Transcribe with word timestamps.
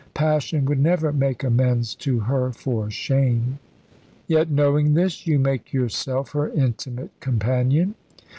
Passion 0.15 0.65
would 0.65 0.79
never 0.79 1.13
make 1.13 1.43
amends 1.43 1.93
to 1.93 2.21
her 2.21 2.51
for 2.51 2.89
shame." 2.89 3.59
"Yet, 4.25 4.49
knowing 4.49 4.95
this, 4.95 5.27
you 5.27 5.37
make 5.37 5.73
yourself 5.73 6.31
her 6.31 6.49
intimate 6.49 7.11
companion!" 7.19 7.93